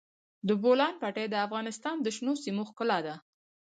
[0.47, 3.15] د بولان پټي د افغانستان د شنو سیمو ښکلا ده.